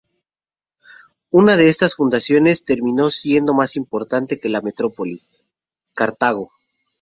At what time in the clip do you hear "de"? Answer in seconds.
1.57-1.67